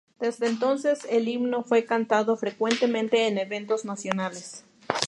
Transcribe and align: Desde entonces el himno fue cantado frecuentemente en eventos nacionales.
Desde 0.19 0.47
entonces 0.47 1.05
el 1.11 1.27
himno 1.27 1.63
fue 1.63 1.85
cantado 1.85 2.35
frecuentemente 2.35 3.27
en 3.27 3.37
eventos 3.37 3.85
nacionales. 3.85 4.65